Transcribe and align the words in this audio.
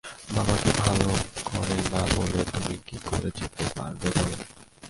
বাবাকে 0.35 0.71
ভালো 0.77 1.09
করে 1.45 1.77
না 1.91 2.01
বলে 2.15 2.41
তুমি 2.51 2.75
কী 2.85 2.97
করে 3.05 3.29
যেতে 3.35 3.65
পারবে 3.75 4.07
বলো। 4.15 4.37